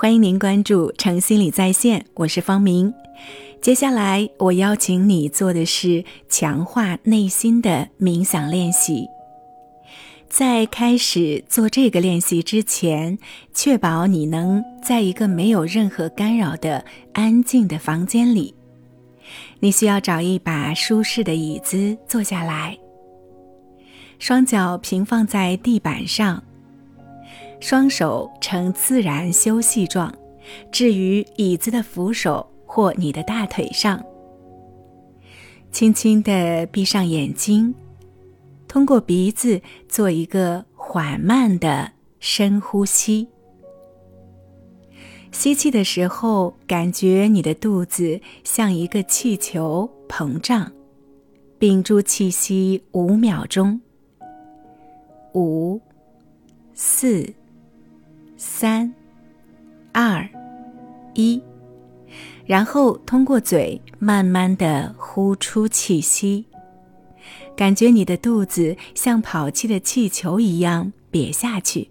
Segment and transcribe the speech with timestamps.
[0.00, 2.94] 欢迎您关注“诚心理在线”，我是方明。
[3.60, 9.08] 接下来我邀请你做的是强化内心的冥想练习。
[10.28, 13.18] 在开始做这个练习之前，
[13.52, 18.54] 确保你能在一个没有任何干扰的安静的房间里。
[19.58, 22.78] 你需要找一把舒适的椅子坐下来，
[24.20, 26.44] 双脚平放在地板上。
[27.60, 30.14] 双手呈自然休息状，
[30.70, 34.02] 置于椅子的扶手或你的大腿上。
[35.70, 37.74] 轻轻地闭上眼睛，
[38.66, 43.28] 通过鼻子做一个缓慢的深呼吸。
[45.30, 50.72] 吸气的时候，感觉你的肚子像一个气球膨胀，
[51.58, 53.78] 屏住气息五秒钟。
[55.34, 55.78] 五、
[56.72, 57.34] 四。
[58.40, 58.94] 三、
[59.90, 60.26] 二、
[61.12, 61.42] 一，
[62.46, 66.46] 然后通过嘴慢慢的呼出气息，
[67.56, 71.90] 感觉你的肚子像跑气的气球一样瘪下去。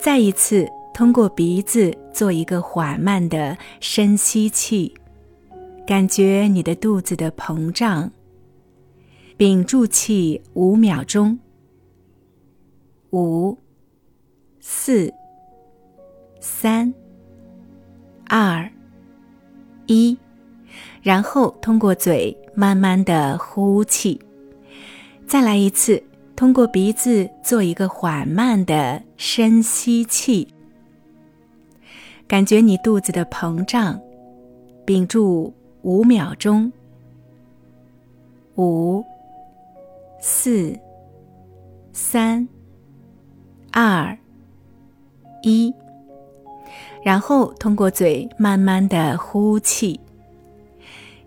[0.00, 4.92] 再一次通过鼻子做一个缓慢的深吸气，
[5.86, 8.10] 感觉你的肚子的膨胀。
[9.36, 11.38] 屏住气五秒钟。
[13.12, 13.61] 五。
[14.64, 15.12] 四、
[16.38, 16.94] 三、
[18.28, 18.70] 二、
[19.86, 20.16] 一，
[21.02, 24.20] 然后通过嘴慢慢的呼气，
[25.26, 26.00] 再来一次，
[26.36, 30.46] 通过鼻子做一个缓慢的深吸气，
[32.28, 34.00] 感觉你肚子的膨胀，
[34.86, 36.72] 屏住五秒钟。
[38.54, 39.04] 五、
[40.20, 40.78] 四、
[41.92, 42.46] 三、
[43.72, 44.16] 二。
[45.42, 45.74] 一，
[47.04, 50.00] 然后通过嘴慢慢的呼气。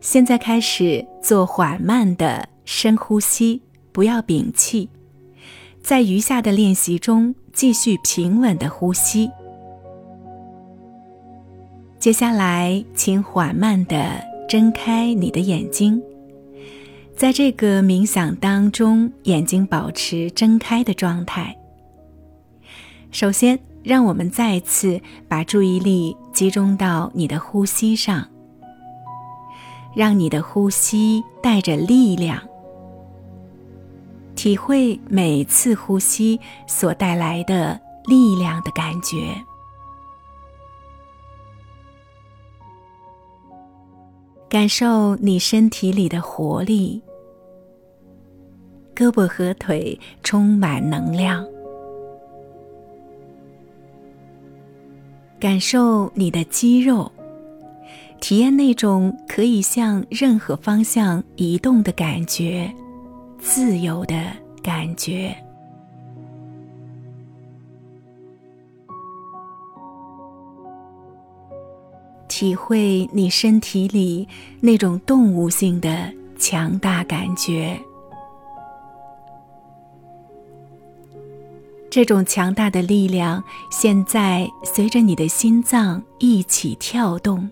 [0.00, 4.88] 现在开始做缓慢的深呼吸，不要屏气，
[5.82, 9.30] 在余下的练习中继续平稳的呼吸。
[11.98, 16.02] 接下来，请缓慢的睁开你的眼睛，
[17.16, 21.56] 在这个冥想当中，眼睛保持睁开的状态。
[23.10, 23.58] 首先。
[23.84, 28.26] 让我们再次把注意力集中到你的呼吸上，
[29.94, 32.40] 让你的呼吸带着力量，
[34.34, 39.34] 体会每次呼吸所带来的力量的感觉，
[44.48, 47.02] 感受你身体里的活力，
[48.96, 51.46] 胳膊和腿充满能量。
[55.44, 57.12] 感受你的肌肉，
[58.18, 62.74] 体验那种可以向任何方向移动的感觉，
[63.38, 64.14] 自由的
[64.62, 65.36] 感觉。
[72.26, 74.26] 体会你身体里
[74.62, 77.78] 那种动物性的强大感觉。
[81.94, 83.40] 这种强大的力量，
[83.70, 87.48] 现在随着你的心脏一起跳动。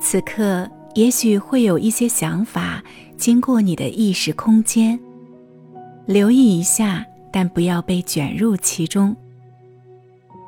[0.00, 2.82] 此刻，也许会有一些想法
[3.18, 4.98] 经过你的意识空间，
[6.06, 9.14] 留意一下，但不要被卷入其中。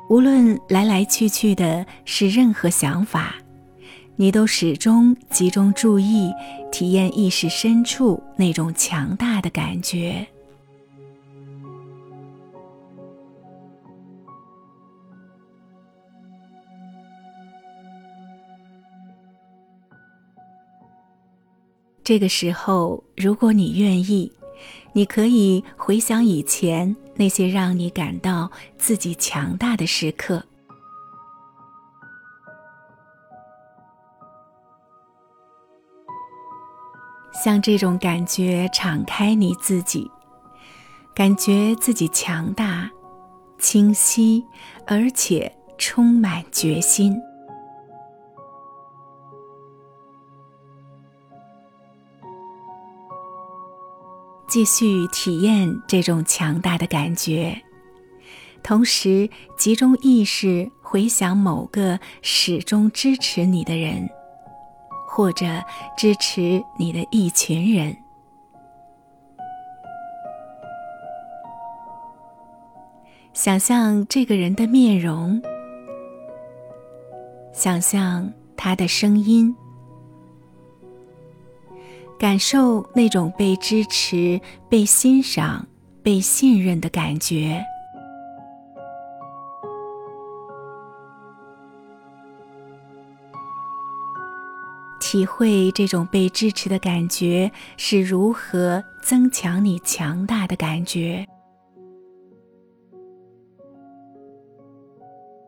[0.09, 3.35] 无论来来去去的是任何想法。
[4.19, 6.33] 你都始终集中注意，
[6.71, 10.25] 体验意识深处那种强大的感觉。
[22.03, 24.31] 这个时候，如果你愿意，
[24.93, 28.49] 你可以回想以前那些让你感到
[28.79, 30.46] 自己强大的时刻。
[37.43, 40.09] 向这种感觉敞开你自己，
[41.13, 42.89] 感觉自己强大、
[43.59, 44.43] 清晰，
[44.85, 47.15] 而且充满决心。
[54.47, 57.61] 继续体验这种强大的感觉，
[58.63, 64.09] 同时集中意识回想某个始终支持你的人。
[65.17, 65.47] 或者
[65.97, 67.97] 支持你的一群人。
[73.33, 75.41] 想象这个人的面容
[77.51, 79.55] 想象他的声音
[82.19, 85.67] 感受那种被支持被欣赏
[86.03, 87.65] 被信任的感觉。
[95.09, 101.25] 体会这种被支持的感觉是如何增强你强大的感觉。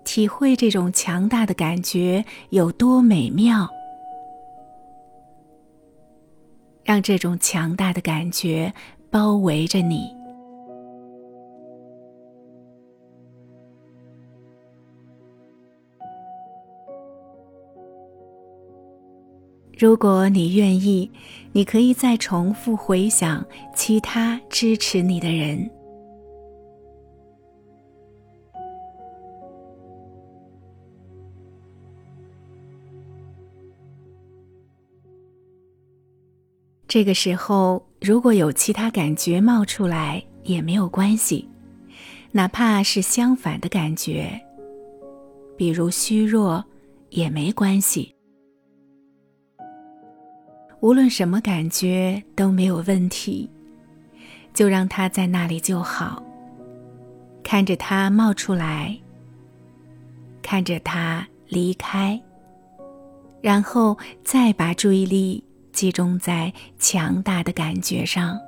[0.05, 3.67] 体会这种强大的感觉有多美妙，
[6.85, 8.73] 让这种强大的感觉
[9.11, 10.18] 包围着你。
[19.79, 21.09] 如果你愿意，
[21.53, 25.69] 你可以再重复回想其他支持你的人。
[36.85, 41.47] 这个时候，如果有其他感觉冒出来，也没有关系，
[42.33, 44.37] 哪怕是相反的感觉，
[45.55, 46.61] 比如虚弱，
[47.11, 48.13] 也没关系。
[50.81, 53.49] 无论什么感觉都没有问题，
[54.53, 56.23] 就让它在那里就好。
[57.43, 58.97] 看着它冒出来，
[60.41, 62.21] 看着它离开，
[63.41, 65.43] 然后再把注意力
[65.73, 68.39] 集中在强大的感觉上。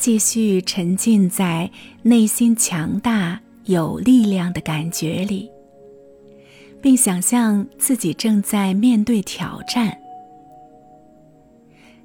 [0.00, 1.70] 继续沉浸在
[2.02, 5.50] 内心强大、有力量的感觉里，
[6.80, 9.94] 并想象自己正在面对挑战，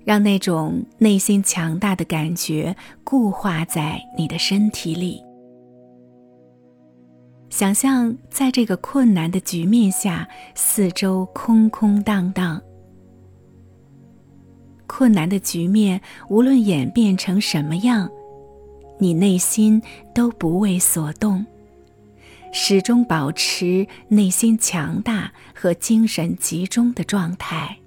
[0.04, 2.76] 让那种内心强大的感觉
[3.06, 5.24] 固化在你的身体里。
[7.50, 12.62] 想象在这个困难的局面下，四周空空荡荡。
[14.88, 16.00] 困难的局面，
[16.30, 18.10] 无论演变成什么样，
[19.00, 19.82] 你内心
[20.14, 21.46] 都不为所动，
[22.52, 27.78] 始终保持内心强大和精神集中的状态。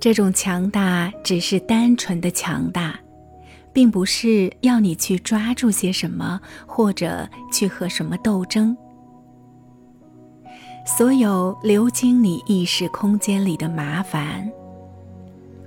[0.00, 2.98] 这种强大只是单纯的强大。
[3.72, 8.76] 并不是要你去抓住些什么，或者去和什么斗争。
[10.86, 14.50] 所有流经你意识空间里的麻烦、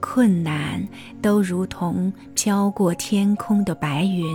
[0.01, 0.85] 困难，
[1.21, 4.25] 都如同飘过天空的白云，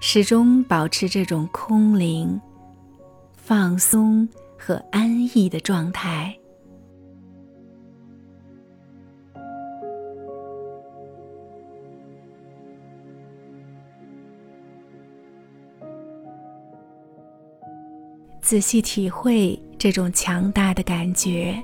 [0.00, 2.40] 始终保持这种空灵、
[3.36, 6.39] 放松和安逸的状态。
[18.50, 21.56] 仔细体会这种强大的感觉，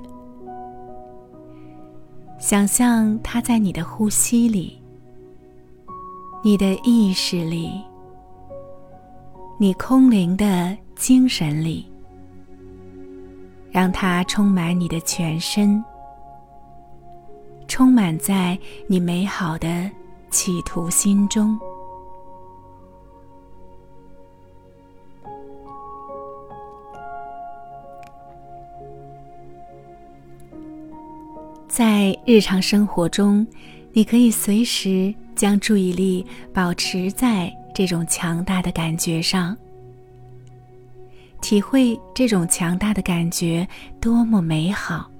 [2.38, 4.80] 想象它在你的呼吸里、
[6.44, 7.72] 你的意识里、
[9.58, 11.90] 你空灵的精神里，
[13.72, 15.84] 让它充满你的全身，
[17.66, 19.90] 充满在你美好的
[20.30, 21.58] 企图心中。
[32.06, 33.44] 在日常生活中，
[33.92, 39.56] 你可以随时将注意力保持在这种强大的感觉上，
[41.42, 43.66] 体会这种强大的感觉
[44.00, 45.10] 多么美好，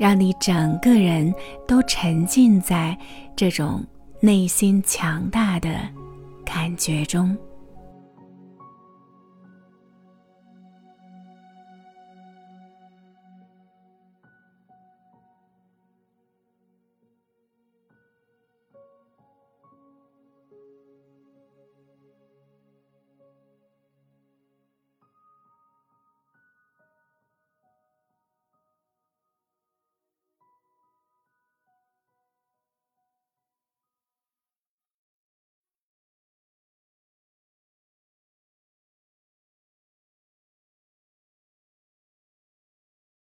[0.00, 1.32] 让你整个人
[1.64, 2.98] 都沉浸在
[3.36, 3.84] 这种
[4.18, 5.78] 内心强大的
[6.44, 7.36] 感觉中。